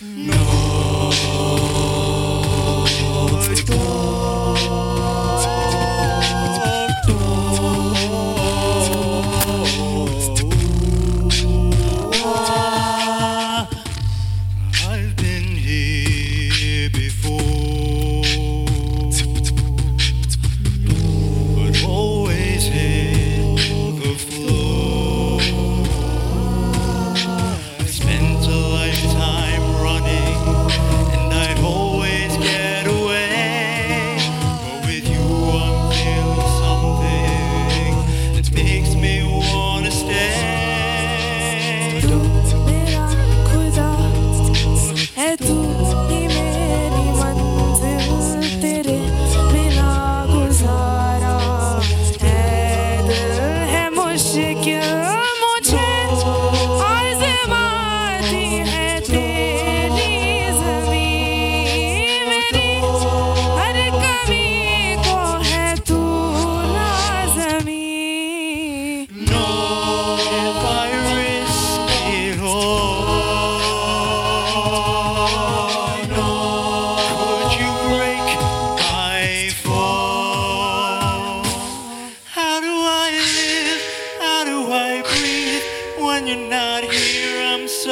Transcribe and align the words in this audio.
嗯。 0.00 0.55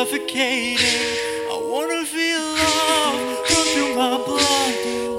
suffocating. 0.00 1.12
I 1.52 1.56
wanna 1.72 2.06
feel 2.06 2.40
love 2.54 3.16
run 3.50 3.66
through 3.72 3.94
my 3.96 4.16
blood. 4.28 4.74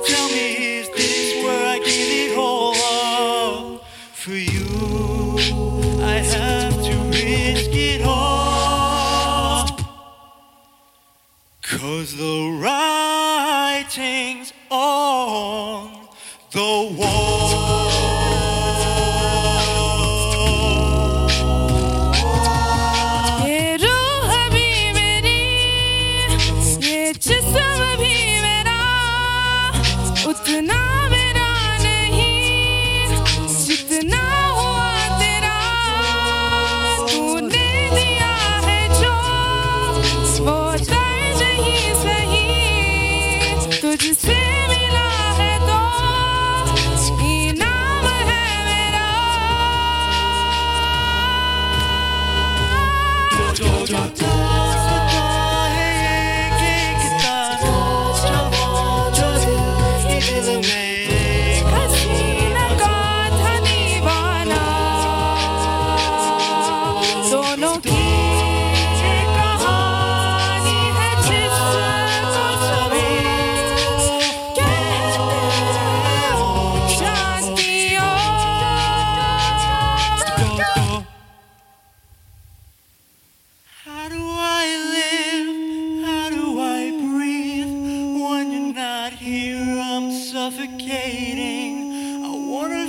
Tell 0.08 0.28
me, 0.30 0.46
is 0.80 0.88
this 0.98 1.44
where 1.44 1.68
I 1.68 1.78
give 1.78 2.10
it 2.23 2.36
all 2.36 2.73
up? 2.76 3.86
For 4.14 4.32
you, 4.32 5.38
I 6.02 6.16
have 6.36 6.73
to 6.88 6.96
risk 7.10 7.72
it 7.92 8.02
all. 8.04 9.68
Cause 11.62 12.18
the 12.18 12.40
writing's 12.60 14.52
on 14.72 16.08
the 16.52 16.95
wall. 16.98 17.41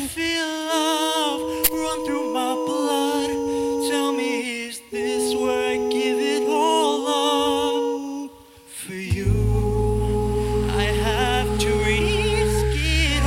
feel 0.09 0.45
love 0.45 1.69
run 1.71 2.07
through 2.07 2.33
my 2.33 2.55
blood. 2.55 3.29
Tell 3.91 4.13
me, 4.13 4.67
is 4.67 4.81
this 4.91 5.35
where 5.35 5.71
I 5.71 5.77
give 5.91 6.19
it 6.19 6.49
all 6.49 7.07
up 7.07 8.31
for 8.69 8.95
you? 8.95 9.33
I 10.71 10.83
have 10.83 11.59
to 11.59 11.69
risk 11.69 12.77
it 12.77 13.23